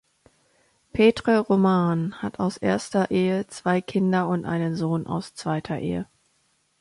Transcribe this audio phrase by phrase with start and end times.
[0.93, 6.07] Petre Roman hat aus erster Ehe zwei Kinder und einen Sohn aus zweiter Ehe.